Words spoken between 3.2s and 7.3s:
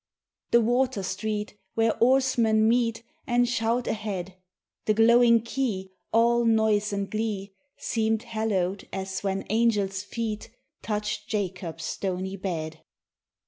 And shout ahead, The glowing quay, all noise and